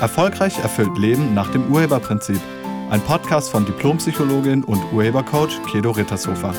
Erfolgreich 0.00 0.58
erfüllt 0.58 0.96
Leben 0.96 1.34
nach 1.34 1.52
dem 1.52 1.70
Urheberprinzip. 1.70 2.40
Ein 2.88 3.02
Podcast 3.02 3.50
von 3.50 3.66
Diplompsychologin 3.66 4.64
und 4.64 4.82
Urhebercoach 4.94 5.62
Kedo 5.70 5.90
Rittershofer. 5.90 6.54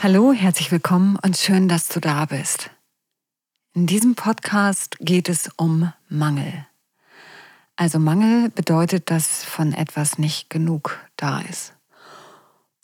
Hallo, 0.00 0.32
herzlich 0.32 0.70
willkommen 0.70 1.18
und 1.20 1.36
schön, 1.36 1.66
dass 1.66 1.88
du 1.88 1.98
da 1.98 2.26
bist. 2.26 2.70
In 3.74 3.88
diesem 3.88 4.14
Podcast 4.14 4.96
geht 5.00 5.28
es 5.28 5.50
um 5.56 5.92
Mangel. 6.08 6.66
Also 7.74 7.98
Mangel 7.98 8.50
bedeutet, 8.50 9.10
dass 9.10 9.44
von 9.44 9.72
etwas 9.72 10.16
nicht 10.16 10.48
genug 10.48 10.96
da 11.16 11.40
ist. 11.40 11.74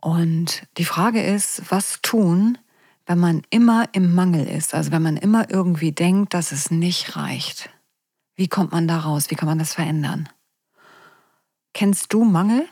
Und 0.01 0.65
die 0.79 0.85
Frage 0.85 1.23
ist, 1.23 1.63
was 1.71 2.01
tun, 2.03 2.59
wenn 3.07 3.19
man 3.19 3.43
immer 3.51 3.89
im 3.93 4.15
Mangel 4.15 4.47
ist, 4.47 4.75
also 4.75 4.91
wenn 4.91 5.03
man 5.03 5.17
immer 5.17 5.49
irgendwie 5.51 5.93
denkt, 5.93 6.35
dass 6.35 6.53
es 6.53 6.71
nicht 6.71 7.17
reicht. 7.17 7.71
Wie 8.35 8.49
kommt 8.49 8.73
man 8.73 8.89
da 8.89 8.99
raus? 8.99 9.31
Wie 9.31 9.37
kann 9.37 9.49
man 9.49 9.59
das 9.59 9.75
verändern? 9.75 10.29
Kennst 11.73 12.13
du 12.13 12.25
Mangel? 12.25 12.67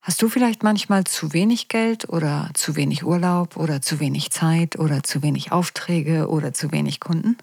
Hast 0.00 0.20
du 0.20 0.28
vielleicht 0.28 0.64
manchmal 0.64 1.04
zu 1.04 1.32
wenig 1.32 1.68
Geld 1.68 2.08
oder 2.08 2.50
zu 2.54 2.74
wenig 2.74 3.04
Urlaub 3.04 3.56
oder 3.56 3.82
zu 3.82 4.00
wenig 4.00 4.30
Zeit 4.30 4.78
oder 4.78 5.04
zu 5.04 5.22
wenig 5.22 5.52
Aufträge 5.52 6.28
oder 6.28 6.52
zu 6.52 6.72
wenig 6.72 6.98
Kunden? 6.98 7.36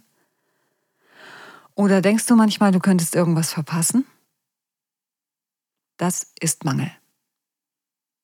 Oder 1.76 2.02
denkst 2.02 2.26
du 2.26 2.36
manchmal, 2.36 2.74
du 2.74 2.80
könntest 2.80 3.16
irgendwas 3.16 3.54
verpassen? 3.54 4.06
Das 5.96 6.34
ist 6.40 6.66
Mangel. 6.66 6.92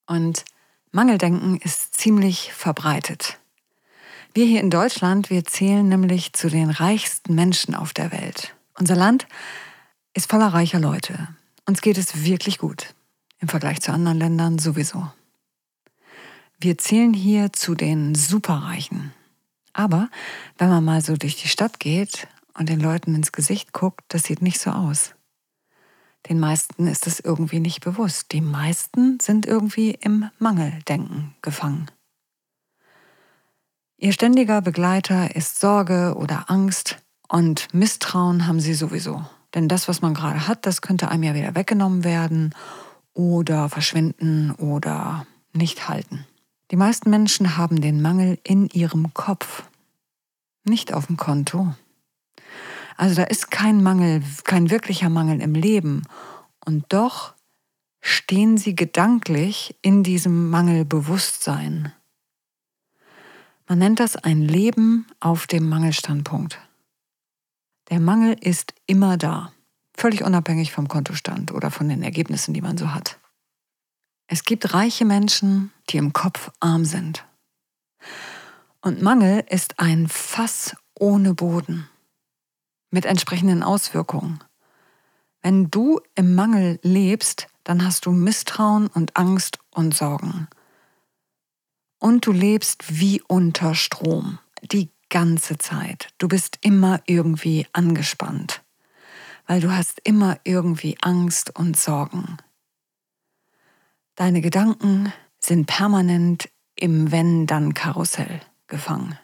Und 0.08 0.44
Mangeldenken 0.92 1.58
ist 1.58 1.96
ziemlich 1.96 2.54
verbreitet. 2.54 3.40
Wir 4.34 4.46
hier 4.46 4.60
in 4.60 4.70
Deutschland, 4.70 5.30
wir 5.30 5.46
zählen 5.46 5.88
nämlich 5.88 6.34
zu 6.34 6.50
den 6.50 6.70
reichsten 6.70 7.36
Menschen 7.36 7.74
auf 7.76 7.94
der 7.94 8.12
Welt. 8.12 8.56
Unser 8.78 8.96
Land 8.96 9.28
ist 10.14 10.30
voller 10.30 10.48
reicher 10.48 10.80
Leute. 10.80 11.30
Uns 11.66 11.82
geht 11.82 11.98
es 11.98 12.26
wirklich 12.26 12.58
gut. 12.58 12.94
Im 13.40 13.48
Vergleich 13.48 13.82
zu 13.82 13.92
anderen 13.92 14.20
Ländern 14.20 14.60
sowieso. 14.60 15.12
Wir 16.60 16.78
zählen 16.78 17.14
hier 17.14 17.54
zu 17.54 17.76
den 17.76 18.16
Superreichen. 18.16 19.14
Aber 19.74 20.10
wenn 20.58 20.70
man 20.70 20.84
mal 20.84 21.02
so 21.02 21.18
durch 21.18 21.42
die 21.42 21.50
Stadt 21.50 21.80
geht 21.80 22.28
und 22.54 22.70
den 22.70 22.80
Leuten 22.80 23.14
ins 23.14 23.32
Gesicht 23.32 23.74
guckt, 23.74 24.04
das 24.08 24.24
sieht 24.24 24.42
nicht 24.42 24.60
so 24.60 24.72
aus. 24.72 25.16
Den 26.30 26.40
meisten 26.40 26.88
ist 26.88 27.08
es 27.08 27.20
irgendwie 27.20 27.60
nicht 27.60 27.82
bewusst. 27.82 28.32
Die 28.32 28.42
meisten 28.42 29.20
sind 29.22 29.46
irgendwie 29.46 29.92
im 29.92 30.30
Mangeldenken 30.40 31.36
gefangen. 31.42 31.92
Ihr 33.98 34.12
ständiger 34.12 34.62
Begleiter 34.62 35.36
ist 35.36 35.60
Sorge 35.60 36.16
oder 36.18 36.50
Angst 36.50 36.98
und 37.28 37.74
Misstrauen 37.74 38.48
haben 38.48 38.60
sie 38.60 38.74
sowieso. 38.74 39.24
Denn 39.54 39.68
das, 39.68 39.88
was 39.88 40.02
man 40.02 40.14
gerade 40.14 40.48
hat, 40.48 40.66
das 40.66 40.82
könnte 40.82 41.10
einem 41.10 41.24
ja 41.24 41.34
wieder 41.34 41.56
weggenommen 41.56 42.04
werden 42.04 42.54
oder 43.14 43.70
verschwinden 43.70 44.52
oder 44.52 45.26
nicht 45.54 45.88
halten. 45.88 46.26
Die 46.72 46.76
meisten 46.76 47.10
Menschen 47.10 47.56
haben 47.58 47.80
den 47.80 48.02
Mangel 48.02 48.38
in 48.44 48.68
ihrem 48.68 49.14
Kopf, 49.14 49.64
nicht 50.64 50.94
auf 50.94 51.08
dem 51.08 51.16
Konto. 51.16 51.74
Also 52.98 53.16
da 53.16 53.24
ist 53.24 53.52
kein 53.52 53.84
Mangel, 53.84 54.24
kein 54.44 54.70
wirklicher 54.70 55.10
Mangel 55.10 55.42
im 55.42 55.54
Leben. 55.54 56.04
Und 56.66 56.86
doch 56.90 57.34
stehen 58.02 58.58
sie 58.58 58.76
gedanklich 58.76 59.76
in 59.82 60.04
diesem 60.04 60.50
Mangelbewusstsein. 60.50 61.92
Man 63.68 63.80
nennt 63.80 64.00
das 64.00 64.16
ein 64.16 64.42
Leben 64.42 65.08
auf 65.20 65.48
dem 65.48 65.68
Mangelstandpunkt. 65.68 66.60
Der 67.90 68.00
Mangel 68.00 68.38
ist 68.40 68.74
immer 68.86 69.18
da, 69.18 69.52
völlig 69.94 70.24
unabhängig 70.24 70.72
vom 70.72 70.88
Kontostand 70.88 71.52
oder 71.52 71.72
von 71.72 71.90
den 71.90 72.04
Ergebnissen, 72.04 72.54
die 72.54 72.62
man 72.62 72.78
so 72.78 72.94
hat. 72.94 73.20
Es 74.28 74.44
gibt 74.44 74.74
reiche 74.74 75.06
Menschen, 75.06 75.72
die 75.90 75.98
im 75.98 76.14
Kopf 76.14 76.52
arm 76.60 76.86
sind. 76.86 77.26
Und 78.82 79.02
Mangel 79.02 79.44
ist 79.50 79.80
ein 79.80 80.08
Fass 80.08 80.76
ohne 80.98 81.34
Boden 81.34 81.90
mit 82.96 83.06
entsprechenden 83.06 83.62
Auswirkungen. 83.62 84.40
Wenn 85.42 85.70
du 85.70 86.00
im 86.16 86.34
Mangel 86.34 86.80
lebst, 86.82 87.48
dann 87.66 87.86
hast 87.86 88.06
du 88.06 88.12
Misstrauen 88.12 88.88
und 88.88 89.18
Angst 89.18 89.60
und 89.70 89.94
Sorgen. 89.94 90.48
Und 92.00 92.26
du 92.26 92.32
lebst 92.32 93.00
wie 93.00 93.22
unter 93.28 93.76
Strom, 93.76 94.40
die 94.64 94.90
ganze 95.10 95.58
Zeit. 95.58 96.08
Du 96.20 96.30
bist 96.30 96.58
immer 96.62 97.02
irgendwie 97.06 97.68
angespannt, 97.74 98.64
weil 99.46 99.60
du 99.60 99.72
hast 99.72 100.00
immer 100.06 100.38
irgendwie 100.46 100.98
Angst 101.02 101.54
und 101.54 101.78
Sorgen. 101.78 102.38
Deine 104.16 104.40
Gedanken 104.40 105.12
sind 105.38 105.66
permanent 105.66 106.50
im 106.78 107.12
Wenn-Dann-Karussell 107.12 108.40
gefangen. 108.68 109.20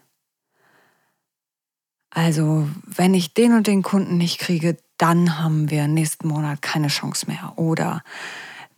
Also, 2.11 2.67
wenn 2.85 3.13
ich 3.13 3.33
den 3.33 3.53
und 3.53 3.67
den 3.67 3.81
Kunden 3.81 4.17
nicht 4.17 4.39
kriege, 4.39 4.77
dann 4.97 5.39
haben 5.39 5.72
wir 5.72 5.88
nächsten 5.88 6.27
Monat 6.27 6.61
keine 6.61 6.89
Chance 6.89 7.25
mehr. 7.27 7.53
Oder 7.55 8.03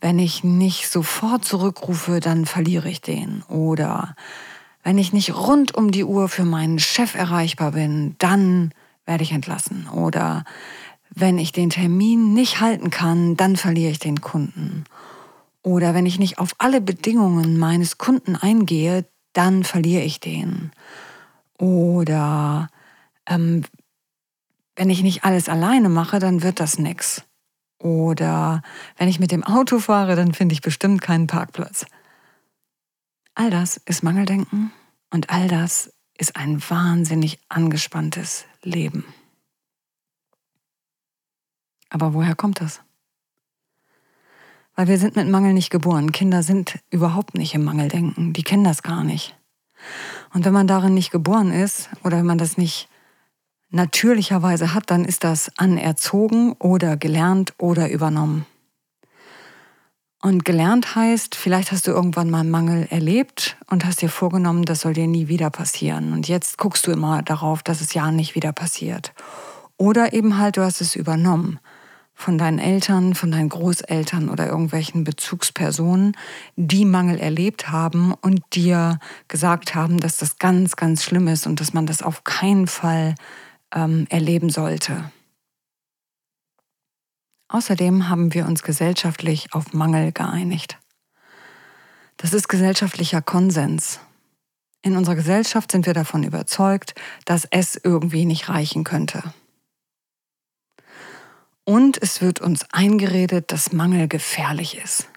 wenn 0.00 0.18
ich 0.18 0.44
nicht 0.44 0.88
sofort 0.88 1.44
zurückrufe, 1.44 2.20
dann 2.20 2.46
verliere 2.46 2.88
ich 2.88 3.00
den. 3.00 3.42
Oder 3.48 4.14
wenn 4.84 4.98
ich 4.98 5.12
nicht 5.12 5.34
rund 5.34 5.74
um 5.74 5.90
die 5.90 6.04
Uhr 6.04 6.28
für 6.28 6.44
meinen 6.44 6.78
Chef 6.78 7.14
erreichbar 7.14 7.72
bin, 7.72 8.14
dann 8.18 8.72
werde 9.04 9.24
ich 9.24 9.32
entlassen. 9.32 9.88
Oder 9.88 10.44
wenn 11.10 11.38
ich 11.38 11.52
den 11.52 11.70
Termin 11.70 12.34
nicht 12.34 12.60
halten 12.60 12.90
kann, 12.90 13.36
dann 13.36 13.56
verliere 13.56 13.90
ich 13.90 13.98
den 13.98 14.20
Kunden. 14.20 14.84
Oder 15.62 15.94
wenn 15.94 16.06
ich 16.06 16.18
nicht 16.18 16.38
auf 16.38 16.50
alle 16.58 16.80
Bedingungen 16.80 17.58
meines 17.58 17.98
Kunden 17.98 18.36
eingehe, 18.36 19.06
dann 19.32 19.64
verliere 19.64 20.02
ich 20.02 20.20
den. 20.20 20.70
Oder 21.58 22.68
ähm, 23.26 23.64
wenn 24.76 24.90
ich 24.90 25.02
nicht 25.02 25.24
alles 25.24 25.48
alleine 25.48 25.88
mache, 25.88 26.18
dann 26.18 26.42
wird 26.42 26.60
das 26.60 26.78
nix. 26.78 27.22
Oder 27.78 28.62
wenn 28.96 29.08
ich 29.08 29.20
mit 29.20 29.30
dem 29.30 29.44
Auto 29.44 29.78
fahre, 29.78 30.16
dann 30.16 30.32
finde 30.32 30.54
ich 30.54 30.62
bestimmt 30.62 31.02
keinen 31.02 31.26
Parkplatz. 31.26 31.86
All 33.34 33.50
das 33.50 33.76
ist 33.76 34.02
Mangeldenken 34.02 34.72
und 35.10 35.30
all 35.30 35.48
das 35.48 35.92
ist 36.16 36.36
ein 36.36 36.62
wahnsinnig 36.68 37.40
angespanntes 37.48 38.46
Leben. 38.62 39.04
Aber 41.90 42.14
woher 42.14 42.34
kommt 42.34 42.60
das? 42.60 42.80
Weil 44.76 44.88
wir 44.88 44.98
sind 44.98 45.14
mit 45.14 45.28
Mangel 45.28 45.52
nicht 45.52 45.70
geboren. 45.70 46.10
Kinder 46.10 46.42
sind 46.42 46.80
überhaupt 46.90 47.34
nicht 47.36 47.54
im 47.54 47.64
Mangeldenken. 47.64 48.32
Die 48.32 48.42
kennen 48.42 48.64
das 48.64 48.82
gar 48.82 49.04
nicht. 49.04 49.36
Und 50.32 50.44
wenn 50.44 50.52
man 50.52 50.66
darin 50.66 50.94
nicht 50.94 51.10
geboren 51.10 51.52
ist 51.52 51.90
oder 52.02 52.18
wenn 52.18 52.26
man 52.26 52.38
das 52.38 52.56
nicht 52.56 52.88
natürlicherweise 53.74 54.72
hat, 54.72 54.90
dann 54.90 55.04
ist 55.04 55.24
das 55.24 55.50
anerzogen 55.58 56.52
oder 56.52 56.96
gelernt 56.96 57.54
oder 57.58 57.90
übernommen. 57.90 58.46
Und 60.22 60.46
gelernt 60.46 60.94
heißt, 60.94 61.34
vielleicht 61.34 61.70
hast 61.70 61.86
du 61.86 61.90
irgendwann 61.90 62.30
mal 62.30 62.44
Mangel 62.44 62.86
erlebt 62.88 63.58
und 63.68 63.84
hast 63.84 64.00
dir 64.00 64.08
vorgenommen, 64.08 64.64
das 64.64 64.80
soll 64.80 64.94
dir 64.94 65.06
nie 65.06 65.28
wieder 65.28 65.50
passieren. 65.50 66.14
Und 66.14 66.28
jetzt 66.28 66.56
guckst 66.56 66.86
du 66.86 66.92
immer 66.92 67.20
darauf, 67.22 67.62
dass 67.62 67.82
es 67.82 67.92
ja 67.92 68.10
nicht 68.10 68.34
wieder 68.34 68.52
passiert. 68.52 69.12
Oder 69.76 70.14
eben 70.14 70.38
halt, 70.38 70.56
du 70.56 70.62
hast 70.62 70.80
es 70.80 70.96
übernommen 70.96 71.58
von 72.14 72.38
deinen 72.38 72.58
Eltern, 72.58 73.14
von 73.14 73.32
deinen 73.32 73.48
Großeltern 73.48 74.30
oder 74.30 74.46
irgendwelchen 74.46 75.04
Bezugspersonen, 75.04 76.16
die 76.56 76.84
Mangel 76.84 77.18
erlebt 77.18 77.70
haben 77.70 78.14
und 78.14 78.40
dir 78.54 78.98
gesagt 79.28 79.74
haben, 79.74 79.98
dass 79.98 80.16
das 80.16 80.38
ganz, 80.38 80.76
ganz 80.76 81.02
schlimm 81.02 81.28
ist 81.28 81.46
und 81.46 81.60
dass 81.60 81.74
man 81.74 81.86
das 81.86 82.02
auf 82.02 82.24
keinen 82.24 82.66
Fall 82.66 83.14
ähm, 83.72 84.06
erleben 84.10 84.50
sollte. 84.50 85.10
Außerdem 87.48 88.08
haben 88.08 88.34
wir 88.34 88.46
uns 88.46 88.62
gesellschaftlich 88.62 89.52
auf 89.52 89.72
Mangel 89.72 90.12
geeinigt. 90.12 90.78
Das 92.16 92.32
ist 92.32 92.48
gesellschaftlicher 92.48 93.22
Konsens. 93.22 94.00
In 94.82 94.96
unserer 94.96 95.14
Gesellschaft 95.14 95.72
sind 95.72 95.86
wir 95.86 95.94
davon 95.94 96.24
überzeugt, 96.24 96.94
dass 97.24 97.46
es 97.50 97.76
irgendwie 97.82 98.24
nicht 98.24 98.48
reichen 98.48 98.84
könnte. 98.84 99.22
Und 101.64 102.00
es 102.02 102.20
wird 102.20 102.40
uns 102.40 102.66
eingeredet, 102.72 103.50
dass 103.50 103.72
Mangel 103.72 104.08
gefährlich 104.08 104.76
ist. 104.76 105.08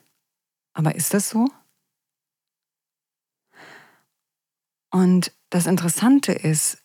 Aber 0.73 0.95
ist 0.95 1.13
das 1.13 1.29
so? 1.29 1.49
Und 4.89 5.33
das 5.49 5.65
Interessante 5.65 6.31
ist, 6.31 6.81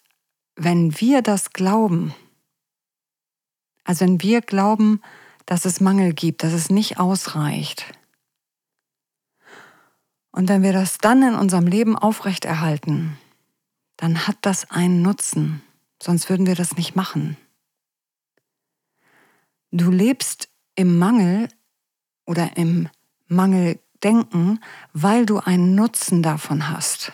wenn 0.57 1.01
wir 1.01 1.23
das 1.23 1.51
glauben, 1.51 2.15
also 3.85 4.05
wenn 4.05 4.23
wir 4.23 4.41
glauben, 4.41 5.01
dass 5.47 5.65
es 5.65 5.81
Mangel 5.81 6.13
gibt, 6.13 6.43
dass 6.43 6.53
es 6.53 6.71
nicht 6.71 6.99
ausreicht, 6.99 7.93
und 10.33 10.49
wenn 10.49 10.63
wir 10.63 10.73
das 10.73 10.99
dann 10.99 11.23
in 11.23 11.35
unserem 11.35 11.67
Leben 11.67 11.97
aufrechterhalten, 11.97 13.19
dann 13.99 14.27
hat 14.27 14.39
das 14.41 14.71
einen 14.71 15.03
Nutzen, 15.03 15.63
sonst 16.03 16.29
würden 16.31 16.47
wir 16.47 16.55
das 16.55 16.77
nicht 16.77 16.97
machen. 16.97 17.37
Du 19.71 19.91
lebst 19.91 20.49
im 20.75 20.99
Mangel 20.99 21.49
oder 22.25 22.57
im 22.57 22.89
Mangeldenken, 23.29 24.61
weil 24.93 25.27
du 25.27 25.39
einen 25.39 25.75
Nutzen 25.75 26.23
davon 26.23 26.69
hast. 26.69 27.13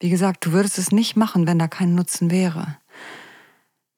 Wie 0.00 0.10
gesagt, 0.10 0.46
du 0.46 0.52
würdest 0.52 0.78
es 0.78 0.92
nicht 0.92 1.16
machen, 1.16 1.46
wenn 1.46 1.58
da 1.58 1.68
kein 1.68 1.94
Nutzen 1.94 2.30
wäre. 2.30 2.78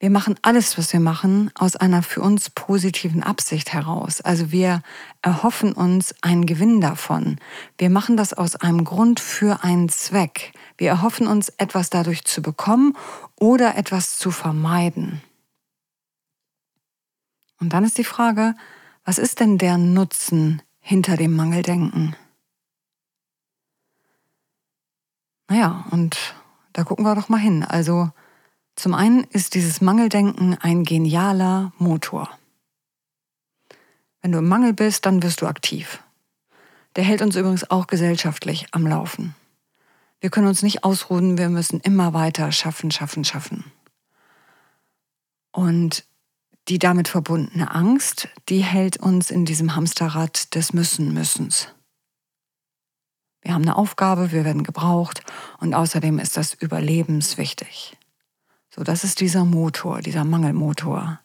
Wir 0.01 0.11
machen 0.11 0.35
alles, 0.43 0.77
was 0.77 0.93
wir 0.93 0.99
machen, 0.99 1.53
aus 1.55 1.77
einer 1.77 2.03
für 2.03 2.23
uns 2.23 2.51
positiven 2.51 3.23
Absicht 3.23 3.73
heraus. 3.73 4.21
Also 4.21 4.51
wir 4.51 4.83
erhoffen 5.23 5.73
uns 5.73 6.13
einen 6.23 6.45
Gewinn 6.45 6.81
davon. 6.81 7.39
Wir 7.79 7.89
machen 7.89 8.17
das 8.17 8.35
aus 8.35 8.57
einem 8.57 8.83
Grund 8.83 9.21
für 9.21 9.63
einen 9.63 9.89
Zweck. 9.89 10.53
Wir 10.77 10.89
erhoffen 10.89 11.29
uns 11.29 11.51
etwas 11.51 11.89
dadurch 11.89 12.25
zu 12.25 12.43
bekommen 12.43 12.97
oder 13.39 13.77
etwas 13.77 14.19
zu 14.19 14.33
vermeiden. 14.33 15.23
Und 17.61 17.73
dann 17.73 17.85
ist 17.85 17.97
die 17.97 18.03
Frage, 18.03 18.57
was 19.05 19.19
ist 19.19 19.39
denn 19.39 19.57
der 19.57 19.79
Nutzen 19.79 20.63
hinter 20.81 21.17
dem 21.17 21.37
Mangeldenken? 21.37 22.17
Naja, 25.53 25.85
und 25.91 26.35
da 26.73 26.83
gucken 26.83 27.05
wir 27.05 27.15
doch 27.15 27.29
mal 27.29 27.37
hin. 27.37 27.63
Also 27.63 28.11
zum 28.75 28.95
einen 28.95 29.25
ist 29.25 29.53
dieses 29.55 29.83
Mangeldenken 29.83 30.57
ein 30.59 30.83
genialer 30.83 31.75
Motor. 31.77 32.31
Wenn 34.23 34.33
du 34.33 34.39
im 34.39 34.49
Mangel 34.49 34.73
bist, 34.73 35.05
dann 35.05 35.23
wirst 35.23 35.43
du 35.43 35.47
aktiv. 35.47 36.03
Der 36.97 37.05
hält 37.05 37.21
uns 37.21 37.37
übrigens 37.37 37.71
auch 37.71 37.87
gesellschaftlich 37.87 38.69
am 38.71 38.87
Laufen. 38.87 39.35
Wir 40.21 40.31
können 40.31 40.47
uns 40.47 40.63
nicht 40.63 40.85
ausruhen, 40.85 41.37
wir 41.37 41.51
müssen 41.51 41.81
immer 41.81 42.15
weiter 42.15 42.51
schaffen, 42.51 42.91
schaffen, 42.91 43.23
schaffen. 43.23 43.71
Und 45.51 46.07
die 46.69 46.79
damit 46.79 47.09
verbundene 47.09 47.75
Angst, 47.75 48.31
die 48.49 48.65
hält 48.65 48.97
uns 48.97 49.31
in 49.31 49.45
diesem 49.45 49.77
Hamsterrad 49.77 50.55
des 50.55 50.73
Müssen, 50.73 51.13
Müssens. 51.13 51.69
Wir 53.43 53.55
haben 53.55 53.63
eine 53.63 53.77
Aufgabe, 53.77 54.33
wir 54.33 54.45
werden 54.45 54.63
gebraucht 54.63 55.23
und 55.59 55.75
außerdem 55.75 56.19
ist 56.19 56.37
das 56.37 56.55
überlebenswichtig. 56.55 57.97
So, 58.71 58.85
das 58.85 59.05
ist 59.05 59.21
dieser 59.21 59.45
Motor, 59.45 60.01
dieser 60.01 60.25
Mangelmotor. 60.25 61.21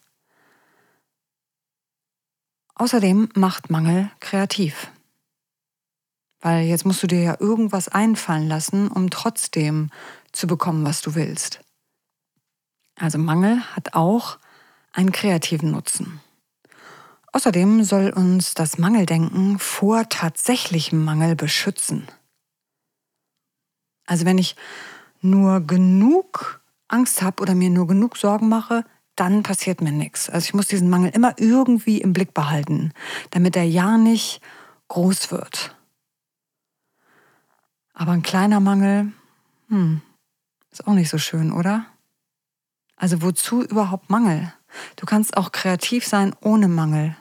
Außerdem 2.74 3.30
macht 3.34 3.70
Mangel 3.70 4.10
kreativ. 4.20 4.90
Weil 6.40 6.66
jetzt 6.66 6.84
musst 6.84 7.02
du 7.02 7.06
dir 7.06 7.22
ja 7.22 7.36
irgendwas 7.40 7.88
einfallen 7.88 8.46
lassen, 8.46 8.88
um 8.88 9.10
trotzdem 9.10 9.90
zu 10.32 10.46
bekommen, 10.46 10.84
was 10.84 11.00
du 11.00 11.14
willst. 11.14 11.60
Also 12.96 13.18
Mangel 13.18 13.62
hat 13.74 13.94
auch 13.94 14.38
einen 14.92 15.12
kreativen 15.12 15.70
Nutzen. 15.70 16.20
Außerdem 17.38 17.84
soll 17.84 18.10
uns 18.10 18.54
das 18.54 18.78
Mangeldenken 18.78 19.60
vor 19.60 20.08
tatsächlichem 20.08 21.04
Mangel 21.04 21.36
beschützen. 21.36 22.08
Also 24.06 24.24
wenn 24.24 24.38
ich 24.38 24.56
nur 25.20 25.60
genug 25.60 26.60
Angst 26.88 27.22
habe 27.22 27.40
oder 27.40 27.54
mir 27.54 27.70
nur 27.70 27.86
genug 27.86 28.16
Sorgen 28.16 28.48
mache, 28.48 28.84
dann 29.14 29.44
passiert 29.44 29.80
mir 29.80 29.92
nichts. 29.92 30.28
Also 30.28 30.46
ich 30.46 30.54
muss 30.54 30.66
diesen 30.66 30.90
Mangel 30.90 31.12
immer 31.14 31.34
irgendwie 31.36 32.00
im 32.00 32.12
Blick 32.12 32.34
behalten, 32.34 32.92
damit 33.30 33.54
er 33.54 33.62
ja 33.62 33.98
nicht 33.98 34.40
groß 34.88 35.30
wird. 35.30 35.76
Aber 37.94 38.10
ein 38.10 38.24
kleiner 38.24 38.58
Mangel, 38.58 39.12
hm, 39.68 40.02
ist 40.72 40.88
auch 40.88 40.94
nicht 40.94 41.08
so 41.08 41.18
schön, 41.18 41.52
oder? 41.52 41.86
Also 42.96 43.22
wozu 43.22 43.62
überhaupt 43.62 44.10
Mangel? 44.10 44.52
Du 44.96 45.06
kannst 45.06 45.36
auch 45.36 45.52
kreativ 45.52 46.04
sein 46.04 46.34
ohne 46.40 46.66
Mangel. 46.66 47.16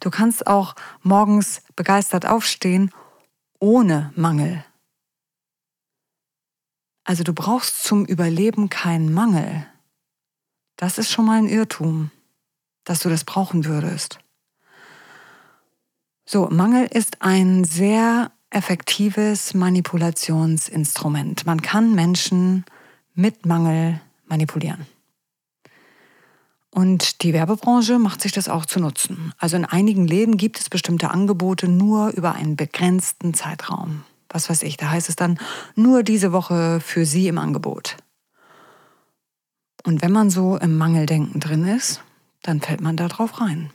Du 0.00 0.10
kannst 0.10 0.46
auch 0.46 0.74
morgens 1.02 1.62
begeistert 1.76 2.26
aufstehen 2.26 2.90
ohne 3.58 4.12
Mangel. 4.16 4.64
Also 7.04 7.24
du 7.24 7.32
brauchst 7.32 7.82
zum 7.82 8.04
Überleben 8.04 8.68
keinen 8.68 9.12
Mangel. 9.12 9.66
Das 10.76 10.98
ist 10.98 11.10
schon 11.10 11.24
mal 11.24 11.38
ein 11.38 11.48
Irrtum, 11.48 12.10
dass 12.84 13.00
du 13.00 13.08
das 13.08 13.24
brauchen 13.24 13.64
würdest. 13.64 14.20
So, 16.26 16.48
Mangel 16.50 16.86
ist 16.86 17.22
ein 17.22 17.64
sehr 17.64 18.30
effektives 18.50 19.54
Manipulationsinstrument. 19.54 21.46
Man 21.46 21.62
kann 21.62 21.94
Menschen 21.94 22.66
mit 23.14 23.46
Mangel 23.46 24.00
manipulieren. 24.26 24.86
Und 26.70 27.22
die 27.22 27.32
Werbebranche 27.32 27.98
macht 27.98 28.20
sich 28.20 28.32
das 28.32 28.48
auch 28.48 28.66
zu 28.66 28.78
nutzen. 28.78 29.32
Also 29.38 29.56
in 29.56 29.64
einigen 29.64 30.06
Läden 30.06 30.36
gibt 30.36 30.60
es 30.60 30.68
bestimmte 30.68 31.10
Angebote 31.10 31.68
nur 31.68 32.10
über 32.10 32.34
einen 32.34 32.56
begrenzten 32.56 33.34
Zeitraum 33.34 34.04
was 34.28 34.50
weiß 34.50 34.62
ich, 34.62 34.76
da 34.76 34.90
heißt 34.90 35.08
es 35.08 35.16
dann 35.16 35.38
nur 35.74 36.02
diese 36.02 36.32
Woche 36.32 36.80
für 36.80 37.06
Sie 37.06 37.28
im 37.28 37.38
Angebot. 37.38 37.96
Und 39.84 40.02
wenn 40.02 40.12
man 40.12 40.30
so 40.30 40.56
im 40.58 40.76
Mangeldenken 40.76 41.40
drin 41.40 41.64
ist, 41.64 42.02
dann 42.42 42.60
fällt 42.60 42.80
man 42.80 42.96
da 42.96 43.08
drauf 43.08 43.40
rein. 43.40 43.72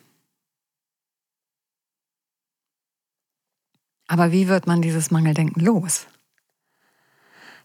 Aber 4.07 4.31
wie 4.31 4.47
wird 4.47 4.67
man 4.67 4.81
dieses 4.81 5.11
Mangeldenken 5.11 5.63
los? 5.63 6.07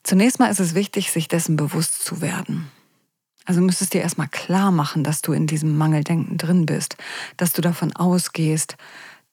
Zunächst 0.03 0.39
mal 0.39 0.51
ist 0.51 0.61
es 0.61 0.75
wichtig, 0.75 1.11
sich 1.11 1.29
dessen 1.29 1.57
bewusst 1.57 2.05
zu 2.05 2.21
werden. 2.23 2.71
Also 3.49 3.63
müsstest 3.63 3.95
dir 3.95 4.03
erstmal 4.03 4.29
klar 4.29 4.71
machen, 4.71 5.03
dass 5.05 5.23
du 5.23 5.33
in 5.33 5.47
diesem 5.47 5.79
Mangeldenken 5.79 6.37
drin 6.37 6.67
bist, 6.67 6.99
dass 7.39 7.55
du 7.55 7.63
davon 7.63 7.97
ausgehst, 7.97 8.77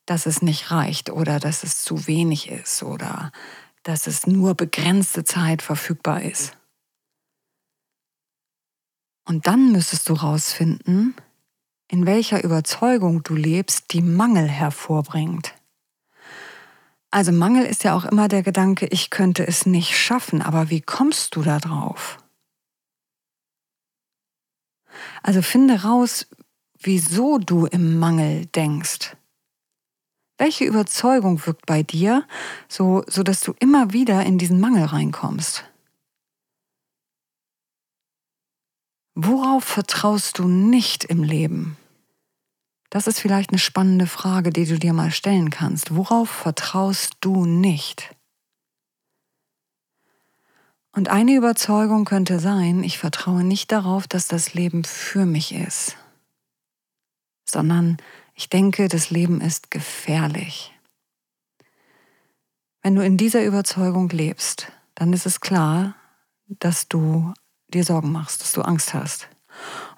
dass 0.05 0.25
es 0.25 0.41
nicht 0.41 0.71
reicht 0.71 1.09
oder 1.09 1.37
dass 1.41 1.63
es 1.63 1.83
zu 1.83 2.07
wenig 2.07 2.49
ist 2.49 2.81
oder 2.81 3.33
dass 3.83 4.07
es 4.07 4.25
nur 4.25 4.55
begrenzte 4.55 5.25
Zeit 5.25 5.61
verfügbar 5.61 6.21
ist. 6.21 6.55
Und 9.25 9.47
dann 9.47 9.73
müsstest 9.73 10.07
du 10.07 10.13
rausfinden, 10.13 11.13
in 11.89 12.05
welcher 12.05 12.41
Überzeugung 12.41 13.21
du 13.21 13.35
lebst, 13.35 13.91
die 13.91 14.01
Mangel 14.01 14.47
hervorbringt. 14.47 15.55
Also 17.11 17.33
Mangel 17.33 17.65
ist 17.65 17.83
ja 17.83 17.97
auch 17.97 18.05
immer 18.05 18.29
der 18.29 18.43
Gedanke, 18.43 18.87
ich 18.91 19.09
könnte 19.09 19.45
es 19.45 19.65
nicht 19.65 19.97
schaffen, 19.97 20.41
aber 20.41 20.69
wie 20.69 20.79
kommst 20.79 21.35
du 21.35 21.41
da 21.41 21.59
drauf? 21.59 22.17
Also 25.23 25.41
finde 25.41 25.83
raus, 25.83 26.27
wieso 26.79 27.37
du 27.37 27.65
im 27.65 27.99
Mangel 27.99 28.45
denkst. 28.47 29.15
Welche 30.37 30.65
Überzeugung 30.65 31.45
wirkt 31.45 31.65
bei 31.65 31.83
dir, 31.83 32.27
so, 32.67 33.03
so 33.07 33.23
dass 33.23 33.41
du 33.41 33.53
immer 33.59 33.93
wieder 33.93 34.23
in 34.23 34.37
diesen 34.37 34.59
Mangel 34.59 34.85
reinkommst? 34.85 35.63
Worauf 39.15 39.63
vertraust 39.63 40.39
du 40.39 40.47
nicht 40.47 41.05
im 41.05 41.23
Leben? 41.23 41.77
Das 42.89 43.07
ist 43.07 43.19
vielleicht 43.19 43.49
eine 43.49 43.59
spannende 43.59 44.07
Frage, 44.07 44.51
die 44.51 44.65
du 44.65 44.77
dir 44.77 44.93
mal 44.93 45.11
stellen 45.11 45.49
kannst. 45.49 45.95
Worauf 45.95 46.29
vertraust 46.29 47.17
du 47.21 47.45
nicht? 47.45 48.14
Und 50.95 51.09
eine 51.09 51.35
Überzeugung 51.35 52.05
könnte 52.05 52.39
sein, 52.39 52.81
ich 52.81 52.97
vertraue 52.97 53.43
nicht 53.43 53.73
darauf, 53.73 54.07
dass 54.07 54.29
das 54.29 54.53
Leben 54.53 54.85
für 54.85 55.25
mich 55.25 55.53
ist, 55.53 55.97
sondern 57.43 57.97
ich 58.33 58.47
denke, 58.47 58.87
das 58.87 59.09
Leben 59.09 59.41
ist 59.41 59.71
gefährlich. 59.71 60.73
Wenn 62.81 62.95
du 62.95 63.03
in 63.03 63.17
dieser 63.17 63.43
Überzeugung 63.43 64.07
lebst, 64.07 64.71
dann 64.93 65.11
ist 65.11 65.25
es 65.25 65.41
klar, 65.41 65.95
dass 66.47 66.87
du 66.87 67.33
dir 67.67 67.83
Sorgen 67.83 68.13
machst, 68.13 68.41
dass 68.41 68.53
du 68.53 68.61
Angst 68.61 68.93
hast. 68.93 69.27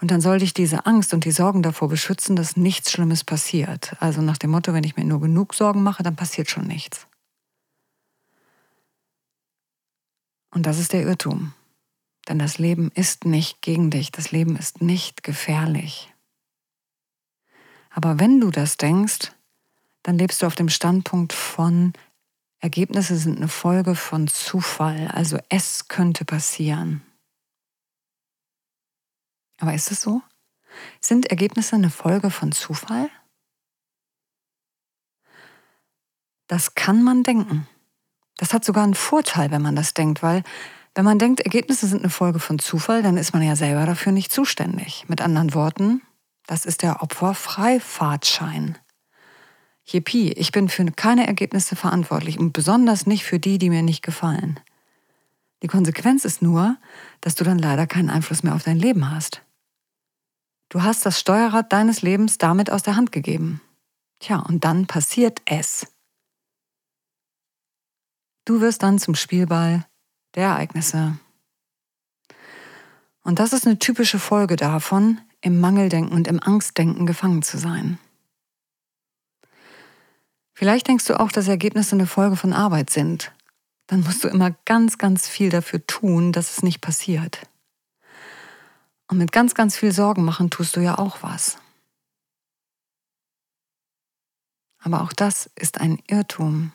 Und 0.02 0.10
dann 0.10 0.22
soll 0.22 0.40
dich 0.40 0.56
diese 0.56 0.88
Angst 0.88 1.14
und 1.14 1.26
die 1.26 1.32
Sorgen 1.32 1.62
davor 1.62 1.90
beschützen, 1.90 2.36
dass 2.36 2.58
nichts 2.58 2.92
Schlimmes 2.92 3.24
passiert. 3.24 3.96
Also 4.00 4.22
nach 4.22 4.38
dem 4.38 4.50
Motto, 4.50 4.74
wenn 4.74 4.84
ich 4.84 4.98
mir 4.98 5.06
nur 5.06 5.22
genug 5.22 5.54
Sorgen 5.54 5.84
mache, 5.84 6.02
dann 6.02 6.16
passiert 6.16 6.50
schon 6.50 6.66
nichts. 6.66 7.07
Und 10.52 10.66
das 10.66 10.80
ist 10.80 10.94
der 10.94 11.04
Irrtum. 11.04 11.54
Denn 12.28 12.40
das 12.40 12.58
Leben 12.58 12.92
ist 12.94 13.26
nicht 13.26 13.62
gegen 13.62 13.90
dich, 13.90 14.12
das 14.12 14.32
Leben 14.32 14.56
ist 14.56 14.82
nicht 14.82 15.24
gefährlich. 15.24 16.14
Aber 17.90 18.20
wenn 18.20 18.40
du 18.42 18.52
das 18.52 18.78
denkst, 18.78 19.32
dann 20.04 20.18
lebst 20.18 20.42
du 20.42 20.46
auf 20.46 20.56
dem 20.56 20.70
Standpunkt 20.70 21.34
von 21.34 21.94
Ergebnisse 22.60 23.18
sind 23.18 23.38
eine 23.38 23.48
Folge 23.48 23.96
von 23.96 24.28
Zufall, 24.28 25.08
also 25.10 25.38
es 25.50 25.88
könnte 25.88 26.26
passieren. 26.26 27.04
Aber 29.60 29.74
ist 29.74 29.92
es 29.92 30.02
so? 30.02 30.22
Sind 31.00 31.28
Ergebnisse 31.28 31.76
eine 31.76 31.90
Folge 31.90 32.32
von 32.32 32.52
Zufall? 32.52 33.10
Das 36.48 36.76
kann 36.76 37.04
man 37.04 37.24
denken. 37.24 37.68
Das 38.38 38.54
hat 38.54 38.64
sogar 38.64 38.84
einen 38.84 38.94
Vorteil, 38.94 39.52
wenn 39.52 39.62
man 39.62 39.76
das 39.76 39.94
denkt, 39.94 40.24
weil 40.24 40.44
Wenn 40.98 41.06
man 41.06 41.20
denkt, 41.20 41.42
Ergebnisse 41.42 41.86
sind 41.86 42.00
eine 42.00 42.10
Folge 42.10 42.40
von 42.40 42.58
Zufall, 42.58 43.04
dann 43.04 43.18
ist 43.18 43.32
man 43.32 43.44
ja 43.44 43.56
selber 43.56 43.86
dafür 43.86 44.12
nicht 44.12 44.32
zuständig. 44.32 45.06
Mit 45.08 45.22
anderen 45.22 45.54
Worten, 45.54 46.02
das 46.48 46.66
ist 46.66 46.82
der 46.82 47.04
Opferfreifahrtschein. 47.04 48.80
Yippie, 49.86 50.32
ich 50.34 50.52
bin 50.52 50.70
für 50.70 50.84
keine 50.92 51.28
Ergebnisse 51.28 51.76
verantwortlich 51.76 52.40
und 52.40 52.52
besonders 52.52 53.06
nicht 53.06 53.26
für 53.26 53.38
die, 53.38 53.60
die 53.60 53.70
mir 53.70 53.84
nicht 53.84 54.02
gefallen. 54.02 54.60
Die 55.62 55.68
Konsequenz 55.68 56.26
ist 56.26 56.42
nur, 56.42 56.78
dass 57.22 57.36
du 57.36 57.44
dann 57.44 57.60
leider 57.60 57.86
keinen 57.86 58.10
Einfluss 58.10 58.42
mehr 58.42 58.56
auf 58.56 58.64
dein 58.64 58.80
Leben 58.80 59.12
hast. 59.12 59.44
Du 60.70 60.82
hast 60.82 61.06
das 61.06 61.20
Steuerrad 61.20 61.72
deines 61.72 62.02
Lebens 62.02 62.40
damit 62.40 62.72
aus 62.72 62.82
der 62.82 62.96
Hand 62.96 63.12
gegeben. 63.12 63.62
Tja, 64.20 64.40
und 64.40 64.66
dann 64.66 64.88
passiert 64.88 65.44
es. 65.46 65.86
Du 68.48 68.62
wirst 68.62 68.82
dann 68.82 68.98
zum 68.98 69.14
Spielball 69.14 69.86
der 70.36 70.46
Ereignisse. 70.46 71.18
Und 73.22 73.40
das 73.40 73.52
ist 73.52 73.68
eine 73.68 73.78
typische 73.78 74.20
Folge 74.20 74.56
davon, 74.56 75.20
im 75.42 75.60
Mangeldenken 75.60 76.16
und 76.16 76.30
im 76.30 76.42
Angstdenken 76.42 77.06
gefangen 77.06 77.42
zu 77.42 77.58
sein. 77.58 78.00
Vielleicht 80.54 80.88
denkst 80.88 81.04
du 81.08 81.20
auch, 81.20 81.30
dass 81.30 81.50
Ergebnisse 81.50 81.98
eine 81.98 82.08
Folge 82.08 82.38
von 82.38 82.54
Arbeit 82.54 82.90
sind. 82.90 83.34
Dann 83.88 84.00
musst 84.00 84.24
du 84.24 84.30
immer 84.30 84.52
ganz, 84.64 84.98
ganz 84.98 85.28
viel 85.28 85.50
dafür 85.50 85.86
tun, 85.86 86.32
dass 86.32 86.52
es 86.52 86.64
nicht 86.64 86.80
passiert. 86.80 87.50
Und 89.10 89.18
mit 89.18 89.34
ganz, 89.34 89.56
ganz 89.56 89.76
viel 89.76 89.92
Sorgen 89.92 90.24
machen 90.24 90.50
tust 90.50 90.78
du 90.78 90.80
ja 90.80 90.98
auch 90.98 91.22
was. 91.22 91.58
Aber 94.80 95.02
auch 95.02 95.12
das 95.12 95.50
ist 95.56 95.82
ein 95.82 96.00
Irrtum. 96.08 96.72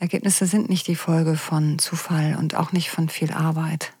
Ergebnisse 0.00 0.46
sind 0.46 0.70
nicht 0.70 0.86
die 0.86 0.96
Folge 0.96 1.36
von 1.36 1.78
Zufall 1.78 2.34
und 2.34 2.54
auch 2.54 2.72
nicht 2.72 2.90
von 2.90 3.10
viel 3.10 3.32
Arbeit. 3.32 3.92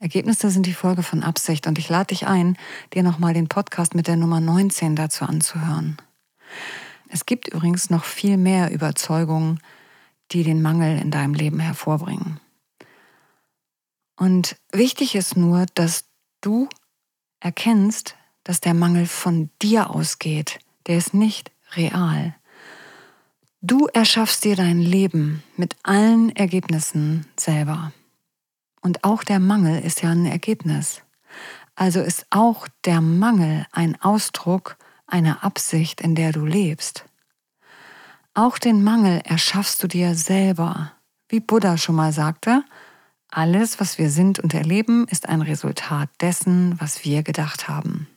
Ergebnisse 0.00 0.50
sind 0.50 0.66
die 0.66 0.74
Folge 0.74 1.04
von 1.04 1.22
Absicht 1.22 1.68
und 1.68 1.78
ich 1.78 1.88
lade 1.88 2.08
dich 2.08 2.26
ein, 2.26 2.58
dir 2.92 3.04
nochmal 3.04 3.32
den 3.32 3.48
Podcast 3.48 3.94
mit 3.94 4.08
der 4.08 4.16
Nummer 4.16 4.40
19 4.40 4.96
dazu 4.96 5.24
anzuhören. 5.24 5.96
Es 7.08 7.24
gibt 7.24 7.46
übrigens 7.46 7.88
noch 7.88 8.04
viel 8.04 8.36
mehr 8.36 8.72
Überzeugungen, 8.72 9.60
die 10.32 10.42
den 10.42 10.60
Mangel 10.60 11.00
in 11.00 11.12
deinem 11.12 11.34
Leben 11.34 11.60
hervorbringen. 11.60 12.40
Und 14.16 14.56
wichtig 14.72 15.14
ist 15.14 15.36
nur, 15.36 15.66
dass 15.74 16.06
du 16.40 16.68
erkennst, 17.38 18.16
dass 18.42 18.60
der 18.60 18.74
Mangel 18.74 19.06
von 19.06 19.50
dir 19.62 19.90
ausgeht. 19.90 20.58
Der 20.88 20.96
ist 20.96 21.14
nicht 21.14 21.52
real. 21.76 22.34
Du 23.62 23.88
erschaffst 23.92 24.44
dir 24.44 24.56
dein 24.56 24.80
Leben 24.80 25.42
mit 25.58 25.76
allen 25.82 26.34
Ergebnissen 26.34 27.26
selber. 27.38 27.92
Und 28.80 29.04
auch 29.04 29.22
der 29.22 29.38
Mangel 29.38 29.84
ist 29.84 30.00
ja 30.00 30.08
ein 30.10 30.24
Ergebnis. 30.24 31.02
Also 31.74 32.00
ist 32.00 32.24
auch 32.30 32.66
der 32.86 33.02
Mangel 33.02 33.66
ein 33.70 34.00
Ausdruck 34.00 34.78
einer 35.06 35.44
Absicht, 35.44 36.00
in 36.00 36.14
der 36.14 36.32
du 36.32 36.46
lebst. 36.46 37.04
Auch 38.32 38.58
den 38.58 38.82
Mangel 38.82 39.20
erschaffst 39.24 39.82
du 39.82 39.88
dir 39.88 40.14
selber. 40.14 40.92
Wie 41.28 41.40
Buddha 41.40 41.76
schon 41.76 41.96
mal 41.96 42.14
sagte, 42.14 42.64
alles, 43.30 43.78
was 43.78 43.98
wir 43.98 44.08
sind 44.08 44.38
und 44.38 44.54
erleben, 44.54 45.06
ist 45.08 45.28
ein 45.28 45.42
Resultat 45.42 46.08
dessen, 46.22 46.80
was 46.80 47.04
wir 47.04 47.22
gedacht 47.22 47.68
haben. 47.68 48.08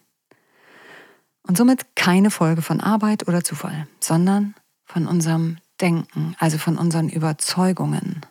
Und 1.46 1.58
somit 1.58 1.98
keine 1.98 2.32
Folge 2.32 2.62
von 2.62 2.80
Arbeit 2.80 3.28
oder 3.28 3.44
Zufall, 3.44 3.88
sondern 4.00 4.56
von 4.94 5.08
unserem 5.08 5.58
Denken, 5.82 6.36
also 6.38 6.60
von 6.60 6.78
unseren 6.78 7.10
Überzeugungen. 7.10 8.22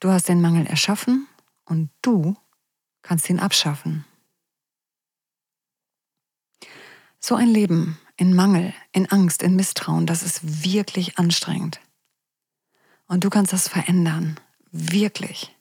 Du 0.00 0.10
hast 0.10 0.28
den 0.28 0.40
Mangel 0.40 0.66
erschaffen 0.66 1.28
und 1.64 1.88
du 2.02 2.36
kannst 3.02 3.30
ihn 3.30 3.38
abschaffen. 3.38 4.04
So 7.20 7.36
ein 7.36 7.48
Leben 7.48 7.96
in 8.16 8.34
Mangel, 8.34 8.74
in 8.90 9.08
Angst, 9.08 9.44
in 9.44 9.54
Misstrauen, 9.54 10.04
das 10.06 10.24
ist 10.24 10.64
wirklich 10.64 11.16
anstrengend. 11.16 11.80
Und 13.06 13.22
du 13.22 13.30
kannst 13.30 13.52
das 13.52 13.68
verändern, 13.68 14.40
wirklich. 14.72 15.54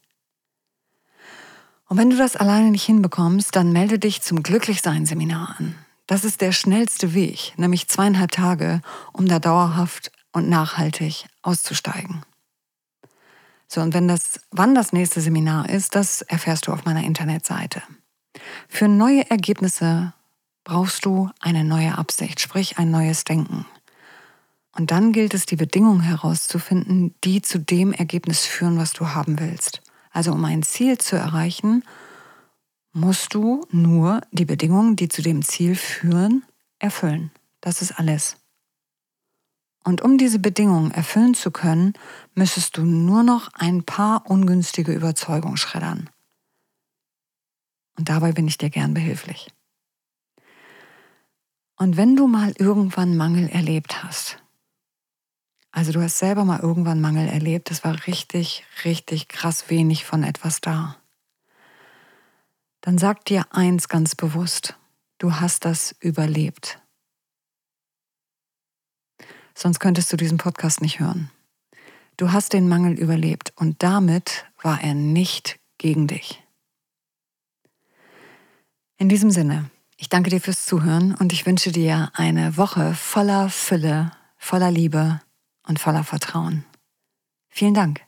Und 1.88 1.98
wenn 1.98 2.10
du 2.10 2.17
das 2.17 2.36
alleine 2.36 2.72
nicht 2.72 2.86
hinbekommst, 2.86 3.55
dann 3.55 3.72
melde 3.72 4.00
dich 4.00 4.24
zum 4.24 4.41
Glücklichsein-Seminar 4.41 5.57
an. 5.60 5.75
Das 6.07 6.25
ist 6.25 6.41
der 6.41 6.51
schnellste 6.51 7.13
Weg, 7.13 7.53
nämlich 7.57 7.88
zweieinhalb 7.88 8.31
Tage, 8.31 8.81
um 9.13 9.27
da 9.27 9.39
dauerhaft 9.39 10.12
und 10.31 10.50
nachhaltig 10.50 11.25
auszusteigen. 11.41 12.24
So, 13.67 13.81
und 13.81 13.93
wenn 13.93 14.07
das, 14.07 14.39
wann 14.51 14.75
das 14.75 14.93
nächste 14.93 15.22
Seminar 15.22 15.69
ist, 15.69 15.95
das 15.95 16.22
erfährst 16.22 16.67
du 16.67 16.74
auf 16.74 16.86
meiner 16.86 17.03
Internetseite. 17.03 17.81
Für 18.67 18.88
neue 18.88 19.29
Ergebnisse 19.29 20.13
brauchst 20.63 21.05
du 21.05 21.29
eine 21.39 21.63
neue 21.63 21.98
Absicht, 21.98 22.39
sprich 22.39 22.77
ein 22.77 22.91
neues 22.91 23.24
Denken. 23.24 23.65
Und 24.75 24.91
dann 24.91 25.12
gilt 25.12 25.33
es, 25.33 25.45
die 25.45 25.55
Bedingungen 25.55 26.01
herauszufinden, 26.01 27.15
die 27.24 27.41
zu 27.41 27.60
dem 27.60 27.93
Ergebnis 27.93 28.45
führen, 28.45 28.77
was 28.77 28.93
du 28.93 29.10
haben 29.10 29.39
willst. 29.39 29.81
Also 30.12 30.31
um 30.31 30.43
ein 30.45 30.63
Ziel 30.63 30.98
zu 30.98 31.15
erreichen, 31.15 31.83
musst 32.93 33.33
du 33.33 33.65
nur 33.71 34.21
die 34.31 34.45
Bedingungen, 34.45 34.95
die 34.95 35.09
zu 35.09 35.21
dem 35.21 35.41
Ziel 35.41 35.75
führen, 35.75 36.45
erfüllen. 36.79 37.31
Das 37.59 37.81
ist 37.81 37.93
alles. 37.93 38.38
Und 39.83 40.01
um 40.01 40.17
diese 40.17 40.39
Bedingungen 40.39 40.91
erfüllen 40.91 41.33
zu 41.33 41.51
können, 41.51 41.93
müsstest 42.35 42.77
du 42.77 42.85
nur 42.85 43.23
noch 43.23 43.50
ein 43.53 43.83
paar 43.83 44.29
ungünstige 44.29 44.93
Überzeugungen 44.93 45.57
schreddern. 45.57 46.09
Und 47.97 48.09
dabei 48.09 48.31
bin 48.31 48.47
ich 48.47 48.57
dir 48.57 48.69
gern 48.69 48.93
behilflich. 48.93 49.51
Und 51.75 51.97
wenn 51.97 52.15
du 52.15 52.27
mal 52.27 52.53
irgendwann 52.57 53.17
Mangel 53.17 53.50
erlebt 53.50 54.03
hast, 54.03 54.38
also 55.71 55.91
du 55.91 56.01
hast 56.01 56.19
selber 56.19 56.45
mal 56.45 56.59
irgendwann 56.59 57.01
Mangel 57.01 57.27
erlebt, 57.27 57.71
es 57.71 57.83
war 57.83 58.07
richtig, 58.07 58.63
richtig 58.85 59.27
krass 59.27 59.69
wenig 59.69 60.05
von 60.05 60.23
etwas 60.23 60.62
da 60.62 61.02
dann 62.83 62.97
sag 62.97 63.23
dir 63.25 63.45
eins 63.51 63.87
ganz 63.87 64.13
bewusst, 64.13 64.77
du 65.17 65.35
hast 65.35 65.63
das 65.63 65.95
überlebt. 66.01 66.81
Sonst 69.55 69.79
könntest 69.79 70.11
du 70.11 70.17
diesen 70.17 70.37
Podcast 70.37 70.81
nicht 70.81 70.99
hören. 70.99 71.31
Du 72.17 72.33
hast 72.33 72.51
den 72.51 72.67
Mangel 72.67 72.99
überlebt 72.99 73.53
und 73.55 73.81
damit 73.81 74.45
war 74.61 74.83
er 74.83 74.93
nicht 74.93 75.59
gegen 75.77 76.07
dich. 76.07 76.43
In 78.97 79.07
diesem 79.07 79.31
Sinne, 79.31 79.71
ich 79.95 80.09
danke 80.09 80.29
dir 80.29 80.41
fürs 80.41 80.65
Zuhören 80.65 81.15
und 81.15 81.31
ich 81.31 81.45
wünsche 81.45 81.71
dir 81.71 82.11
eine 82.13 82.57
Woche 82.57 82.93
voller 82.95 83.49
Fülle, 83.49 84.11
voller 84.35 84.71
Liebe 84.71 85.21
und 85.65 85.79
voller 85.79 86.03
Vertrauen. 86.03 86.65
Vielen 87.47 87.73
Dank. 87.73 88.01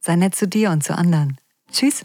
Sei 0.00 0.14
nett 0.16 0.34
zu 0.34 0.46
dir 0.46 0.70
und 0.72 0.84
zu 0.84 0.94
anderen. 0.96 1.38
Tschüss. 1.72 2.04